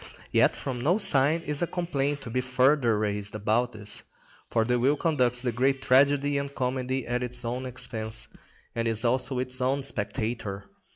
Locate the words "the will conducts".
4.65-5.43